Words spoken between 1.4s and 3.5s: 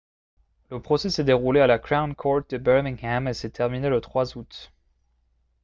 à la crown court de birmingham et